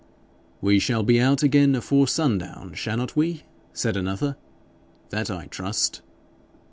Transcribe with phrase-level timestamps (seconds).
[0.61, 4.35] 'We shall be out again afore sundown, shannot we?' said another.
[5.11, 6.01] 'That I trust.'